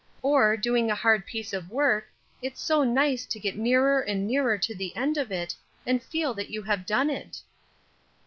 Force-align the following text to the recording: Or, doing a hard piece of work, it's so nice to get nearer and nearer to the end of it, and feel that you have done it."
Or, 0.23 0.57
doing 0.57 0.89
a 0.89 0.95
hard 0.95 1.27
piece 1.27 1.53
of 1.53 1.69
work, 1.69 2.07
it's 2.41 2.59
so 2.59 2.83
nice 2.83 3.23
to 3.27 3.39
get 3.39 3.55
nearer 3.55 4.01
and 4.01 4.25
nearer 4.25 4.57
to 4.57 4.73
the 4.73 4.95
end 4.95 5.15
of 5.15 5.31
it, 5.31 5.55
and 5.85 6.01
feel 6.01 6.33
that 6.33 6.49
you 6.49 6.63
have 6.63 6.87
done 6.87 7.11
it." 7.11 7.39